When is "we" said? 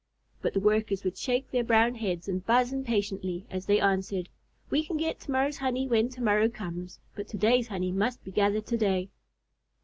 4.71-4.83